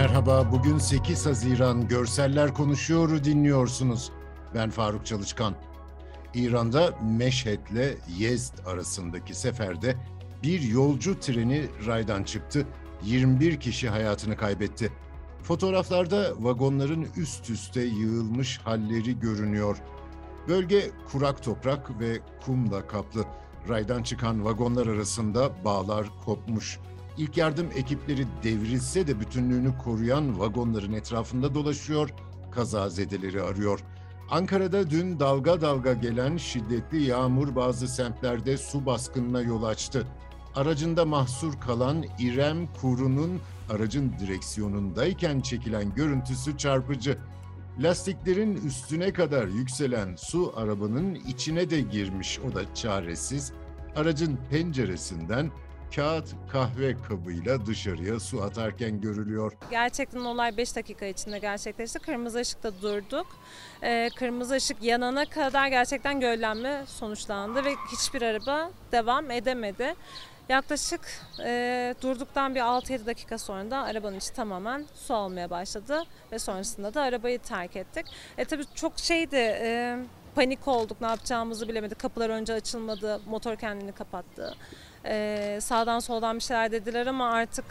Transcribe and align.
Merhaba, 0.00 0.52
bugün 0.52 0.78
8 0.78 1.26
Haziran 1.26 1.88
Görseller 1.88 2.54
Konuşuyor'u 2.54 3.24
dinliyorsunuz. 3.24 4.12
Ben 4.54 4.70
Faruk 4.70 5.06
Çalışkan. 5.06 5.54
İran'da 6.34 6.94
Meşhed'le 7.18 7.98
Yezd 8.18 8.66
arasındaki 8.66 9.34
seferde 9.34 9.96
bir 10.42 10.60
yolcu 10.60 11.20
treni 11.20 11.66
raydan 11.86 12.24
çıktı. 12.24 12.66
21 13.04 13.60
kişi 13.60 13.88
hayatını 13.88 14.36
kaybetti. 14.36 14.92
Fotoğraflarda 15.42 16.30
vagonların 16.38 17.08
üst 17.16 17.50
üste 17.50 17.82
yığılmış 17.82 18.58
halleri 18.58 19.20
görünüyor. 19.20 19.76
Bölge 20.48 20.90
kurak 21.12 21.42
toprak 21.42 22.00
ve 22.00 22.18
kumla 22.44 22.86
kaplı. 22.86 23.24
Raydan 23.68 24.02
çıkan 24.02 24.44
vagonlar 24.44 24.86
arasında 24.86 25.64
bağlar 25.64 26.06
kopmuş. 26.24 26.78
İlk 27.18 27.36
yardım 27.36 27.66
ekipleri 27.76 28.26
devrilse 28.42 29.06
de 29.06 29.20
bütünlüğünü 29.20 29.78
koruyan 29.78 30.40
vagonların 30.40 30.92
etrafında 30.92 31.54
dolaşıyor, 31.54 32.10
kazazedeleri 32.50 33.42
arıyor. 33.42 33.80
Ankara'da 34.30 34.90
dün 34.90 35.20
dalga 35.20 35.60
dalga 35.60 35.92
gelen 35.92 36.36
şiddetli 36.36 37.02
yağmur 37.02 37.56
bazı 37.56 37.88
semtlerde 37.88 38.56
su 38.56 38.86
baskınına 38.86 39.40
yol 39.40 39.62
açtı. 39.62 40.06
Aracında 40.54 41.04
mahsur 41.04 41.60
kalan 41.60 42.04
İrem 42.18 42.66
Kuru'nun 42.80 43.40
aracın 43.70 44.12
direksiyonundayken 44.20 45.40
çekilen 45.40 45.94
görüntüsü 45.94 46.58
çarpıcı. 46.58 47.18
Lastiklerin 47.78 48.66
üstüne 48.66 49.12
kadar 49.12 49.46
yükselen 49.46 50.16
su 50.16 50.52
arabanın 50.56 51.14
içine 51.14 51.70
de 51.70 51.80
girmiş 51.80 52.38
o 52.38 52.54
da 52.54 52.74
çaresiz. 52.74 53.52
Aracın 53.96 54.38
penceresinden 54.50 55.50
kağıt 55.96 56.28
kahve 56.52 56.96
kabıyla 57.08 57.66
dışarıya 57.66 58.20
su 58.20 58.42
atarken 58.42 59.00
görülüyor. 59.00 59.52
Gerçekten 59.70 60.20
olay 60.20 60.56
5 60.56 60.76
dakika 60.76 61.06
içinde 61.06 61.38
gerçekleşti. 61.38 61.98
Kırmızı 61.98 62.38
ışıkta 62.38 62.82
durduk. 62.82 63.26
Ee, 63.82 64.10
kırmızı 64.16 64.54
ışık 64.54 64.82
yanana 64.82 65.24
kadar 65.24 65.68
gerçekten 65.68 66.20
göllenme 66.20 66.84
sonuçlandı 66.86 67.64
ve 67.64 67.74
hiçbir 67.92 68.22
araba 68.22 68.70
devam 68.92 69.30
edemedi. 69.30 69.94
Yaklaşık 70.48 71.00
e, 71.44 71.94
durduktan 72.02 72.54
bir 72.54 72.60
6-7 72.60 73.06
dakika 73.06 73.38
sonra 73.38 73.70
da 73.70 73.78
arabanın 73.78 74.16
içi 74.16 74.32
tamamen 74.32 74.86
su 74.94 75.14
almaya 75.14 75.50
başladı 75.50 76.02
ve 76.32 76.38
sonrasında 76.38 76.94
da 76.94 77.02
arabayı 77.02 77.38
terk 77.38 77.76
ettik. 77.76 78.06
E 78.38 78.44
tabii 78.44 78.64
çok 78.74 78.98
şeydi, 78.98 79.36
e, 79.36 79.96
panik 80.34 80.68
olduk, 80.68 81.00
ne 81.00 81.06
yapacağımızı 81.06 81.68
bilemedik. 81.68 81.98
Kapılar 81.98 82.30
önce 82.30 82.52
açılmadı, 82.52 83.20
motor 83.26 83.56
kendini 83.56 83.92
kapattı. 83.92 84.56
E, 85.04 85.58
sağdan 85.62 85.98
soldan 85.98 86.36
bir 86.36 86.42
şeyler 86.42 86.72
dediler 86.72 87.06
ama 87.06 87.30
artık 87.30 87.64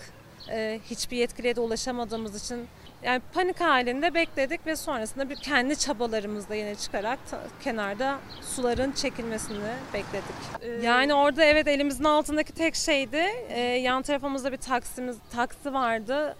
e, 0.51 0.79
hiçbir 0.89 1.17
yetkiliye 1.17 1.55
de 1.55 1.61
ulaşamadığımız 1.61 2.43
için 2.45 2.67
yani 3.03 3.21
panik 3.33 3.61
halinde 3.61 4.13
bekledik 4.13 4.65
ve 4.67 4.75
sonrasında 4.75 5.29
bir 5.29 5.35
kendi 5.35 5.79
çabalarımızla 5.79 6.55
yine 6.55 6.75
çıkarak 6.75 7.19
ta- 7.31 7.43
kenarda 7.63 8.17
suların 8.41 8.91
çekilmesini 8.91 9.59
bekledik. 9.93 10.83
Yani 10.83 11.13
orada 11.13 11.43
evet 11.43 11.67
elimizin 11.67 12.03
altındaki 12.03 12.53
tek 12.53 12.75
şeydi. 12.75 13.25
e, 13.49 13.59
yan 13.59 14.01
tarafımızda 14.01 14.51
bir 14.51 14.57
taksimiz 14.57 15.17
taksi 15.31 15.73
vardı. 15.73 16.35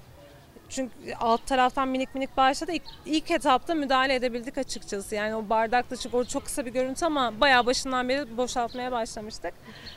Çünkü 0.70 1.14
alt 1.20 1.46
taraftan 1.46 1.88
minik 1.88 2.16
minik 2.16 2.38
başladı. 2.38 2.72
İlk, 2.72 2.84
ilk 3.06 3.32
etapta 3.32 3.74
müdahale 3.74 4.16
edebildik 4.16 4.58
açıkçası. 4.58 5.16
Yani 5.16 5.36
o 5.36 5.50
bardakta 5.50 5.96
çünkü 5.96 6.18
o 6.18 6.26
çok 6.26 6.46
kısa 6.46 6.66
bir 6.66 6.72
görüntü 6.72 7.06
ama 7.06 7.42
bayağı 7.42 7.66
başından 7.66 8.10
beri 8.10 8.38
boşaltmaya 8.38 8.92
başlamıştık. 8.92 9.54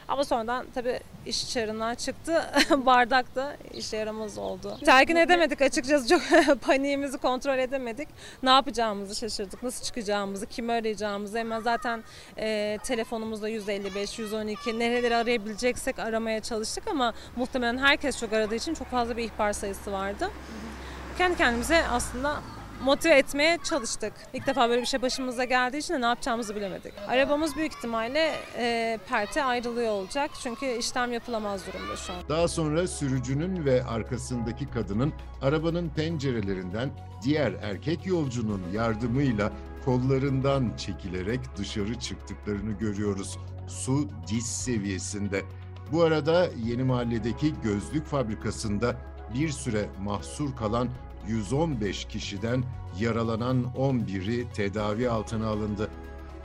Ama 0.08 0.24
sonradan 0.24 0.66
tabii 0.74 1.00
iş 1.26 1.50
çığırından 1.50 1.94
çıktı. 1.94 2.42
Bardak 2.86 3.34
da 3.34 3.56
işe 3.74 3.96
yaramaz 3.96 4.38
oldu. 4.38 4.78
Telkin 4.84 5.16
edemedik 5.16 5.62
açıkçası. 5.62 6.08
Çok 6.08 6.22
paniğimizi 6.60 7.18
kontrol 7.18 7.58
edemedik. 7.58 8.08
Ne 8.42 8.50
yapacağımızı 8.50 9.14
şaşırdık. 9.14 9.62
Nasıl 9.62 9.84
çıkacağımızı, 9.84 10.46
kimi 10.46 10.72
arayacağımızı. 10.72 11.38
Hemen 11.38 11.60
zaten 11.60 12.04
e, 12.38 12.78
telefonumuzda 12.84 13.48
155, 13.48 14.18
112 14.18 14.78
nereleri 14.78 15.16
arayabileceksek 15.16 15.98
aramaya 15.98 16.40
çalıştık 16.40 16.88
ama 16.88 17.14
muhtemelen 17.36 17.78
herkes 17.78 18.20
çok 18.20 18.32
aradığı 18.32 18.54
için 18.54 18.74
çok 18.74 18.88
fazla 18.88 19.16
bir 19.16 19.24
ihbar 19.24 19.52
sayısı 19.52 19.92
vardı. 19.92 20.30
Kendi 21.18 21.36
kendimize 21.36 21.86
aslında 21.86 22.42
motive 22.84 23.14
etmeye 23.14 23.58
çalıştık. 23.64 24.12
İlk 24.32 24.46
defa 24.46 24.68
böyle 24.68 24.80
bir 24.80 24.86
şey 24.86 25.02
başımıza 25.02 25.44
geldiği 25.44 25.78
için 25.78 25.94
de 25.94 26.00
ne 26.00 26.06
yapacağımızı 26.06 26.56
bilemedik. 26.56 26.92
Arabamız 27.08 27.56
büyük 27.56 27.72
ihtimalle 27.72 28.34
e, 28.58 28.98
perte 29.08 29.44
ayrılıyor 29.44 29.92
olacak. 29.92 30.30
Çünkü 30.42 30.66
işlem 30.66 31.12
yapılamaz 31.12 31.66
durumda 31.66 31.96
şu 31.96 32.12
an. 32.12 32.18
Daha 32.28 32.48
sonra 32.48 32.86
sürücünün 32.86 33.64
ve 33.64 33.84
arkasındaki 33.84 34.70
kadının 34.70 35.12
arabanın 35.42 35.88
pencerelerinden 35.88 36.90
diğer 37.22 37.52
erkek 37.52 38.06
yolcunun 38.06 38.62
yardımıyla 38.72 39.52
kollarından 39.84 40.76
çekilerek 40.76 41.40
dışarı 41.56 41.94
çıktıklarını 41.98 42.72
görüyoruz. 42.72 43.38
Su 43.68 44.08
diz 44.28 44.46
seviyesinde. 44.46 45.42
Bu 45.92 46.02
arada 46.02 46.48
Yeni 46.64 46.82
Mahalle'deki 46.84 47.54
gözlük 47.62 48.06
fabrikasında 48.06 48.96
bir 49.34 49.48
süre 49.48 49.88
mahsur 50.04 50.56
kalan 50.56 50.88
115 51.28 52.04
kişiden 52.04 52.64
yaralanan 53.00 53.64
11'i 53.76 54.52
tedavi 54.52 55.10
altına 55.10 55.48
alındı. 55.48 55.90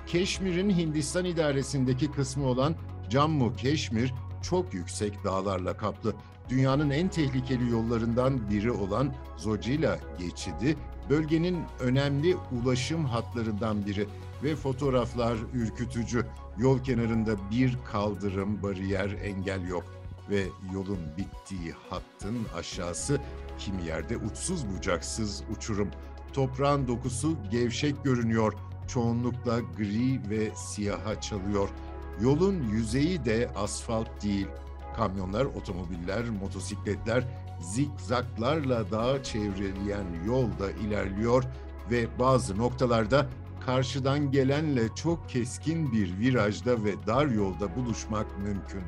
Keşmir'in 0.08 0.70
Hindistan 0.70 1.26
idaresindeki 1.26 2.12
kısmı 2.12 2.46
olan 2.46 2.76
Cammu 3.10 3.56
Keşmir 3.56 4.14
çok 4.42 4.74
yüksek 4.74 5.24
dağlarla 5.24 5.78
kaplı. 5.78 6.14
Dünyanın 6.50 6.90
en 6.90 7.08
tehlikeli 7.08 7.72
yollarından 7.72 8.50
biri 8.50 8.72
olan 8.72 9.14
Zojila 9.38 10.00
geçidi 10.20 10.78
bölgenin 11.10 11.64
önemli 11.80 12.36
ulaşım 12.36 13.06
hatlarından 13.06 13.86
biri 13.86 14.08
ve 14.44 14.56
fotoğraflar 14.56 15.38
ürkütücü. 15.54 16.26
Yol 16.58 16.84
kenarında 16.84 17.36
bir 17.52 17.78
kaldırım, 17.92 18.64
bariyer, 18.64 19.10
engel 19.10 19.68
yok 19.68 19.97
ve 20.30 20.48
yolun 20.74 21.00
bittiği 21.18 21.74
hattın 21.90 22.38
aşağısı 22.58 23.20
kimi 23.60 23.86
yerde 23.86 24.18
uçsuz 24.18 24.66
bucaksız 24.70 25.44
uçurum. 25.56 25.90
Toprağın 26.34 26.88
dokusu 26.88 27.38
gevşek 27.52 28.04
görünüyor. 28.04 28.54
Çoğunlukla 28.88 29.60
gri 29.60 30.30
ve 30.30 30.56
siyaha 30.56 31.22
çalıyor. 31.22 31.70
Yolun 32.22 32.64
yüzeyi 32.72 33.26
de 33.26 33.50
asfalt 33.56 34.24
değil. 34.24 34.48
Kamyonlar, 34.96 35.46
otomobiller, 35.46 36.30
motosikletler 36.30 37.24
zikzaklarla 37.62 38.92
dağı 38.92 39.24
çevreleyen 39.24 40.06
yolda 40.26 40.72
ilerliyor 40.72 41.44
ve 41.92 42.20
bazı 42.20 42.58
noktalarda 42.58 43.28
karşıdan 43.66 44.32
gelenle 44.32 44.96
çok 44.96 45.30
keskin 45.30 45.92
bir 45.94 46.20
virajda 46.20 46.84
ve 46.84 47.08
dar 47.08 47.26
yolda 47.26 47.76
buluşmak 47.76 48.38
mümkün. 48.38 48.84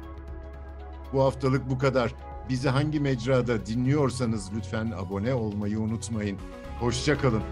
Bu 1.14 1.24
haftalık 1.24 1.70
bu 1.70 1.78
kadar. 1.78 2.14
Bizi 2.50 2.70
hangi 2.70 3.00
mecrada 3.00 3.66
dinliyorsanız 3.66 4.50
lütfen 4.56 4.92
abone 4.98 5.34
olmayı 5.34 5.80
unutmayın. 5.80 6.38
Hoşçakalın. 6.80 7.44